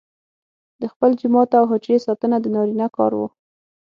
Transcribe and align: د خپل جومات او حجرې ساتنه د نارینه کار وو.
د 0.81 0.83
خپل 0.93 1.09
جومات 1.19 1.49
او 1.59 1.63
حجرې 1.71 1.97
ساتنه 2.05 2.37
د 2.41 2.45
نارینه 2.55 2.87
کار 2.97 3.11
وو. 3.17 3.27